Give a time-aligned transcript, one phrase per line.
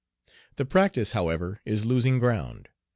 [0.55, 2.69] The practice, however, is losing ground.